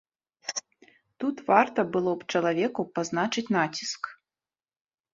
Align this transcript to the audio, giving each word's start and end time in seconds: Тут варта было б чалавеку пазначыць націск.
Тут 1.25 1.35
варта 1.51 1.79
было 1.97 2.11
б 2.23 2.31
чалавеку 2.37 2.81
пазначыць 2.99 3.47
націск. 3.61 4.03